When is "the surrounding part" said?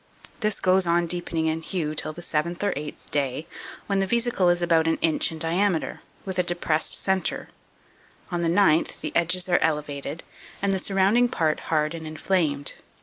10.73-11.59